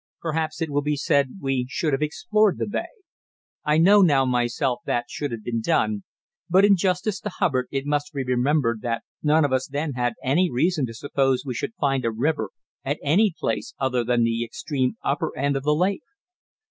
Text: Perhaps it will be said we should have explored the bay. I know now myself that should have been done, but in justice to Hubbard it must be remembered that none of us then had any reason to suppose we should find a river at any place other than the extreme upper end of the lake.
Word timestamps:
Perhaps 0.19 0.63
it 0.63 0.71
will 0.71 0.81
be 0.81 0.95
said 0.95 1.37
we 1.41 1.67
should 1.69 1.93
have 1.93 2.01
explored 2.01 2.57
the 2.57 2.65
bay. 2.65 2.89
I 3.63 3.77
know 3.77 4.01
now 4.01 4.25
myself 4.25 4.79
that 4.87 5.05
should 5.11 5.31
have 5.31 5.43
been 5.43 5.61
done, 5.61 6.03
but 6.49 6.65
in 6.65 6.75
justice 6.75 7.19
to 7.19 7.29
Hubbard 7.29 7.67
it 7.69 7.85
must 7.85 8.11
be 8.11 8.23
remembered 8.23 8.81
that 8.81 9.03
none 9.21 9.45
of 9.45 9.53
us 9.53 9.67
then 9.67 9.93
had 9.93 10.15
any 10.23 10.49
reason 10.51 10.87
to 10.87 10.95
suppose 10.95 11.43
we 11.45 11.53
should 11.53 11.75
find 11.79 12.03
a 12.03 12.09
river 12.09 12.49
at 12.83 12.97
any 13.03 13.31
place 13.39 13.75
other 13.77 14.03
than 14.03 14.23
the 14.23 14.43
extreme 14.43 14.95
upper 15.03 15.37
end 15.37 15.55
of 15.55 15.61
the 15.61 15.75
lake. 15.75 16.01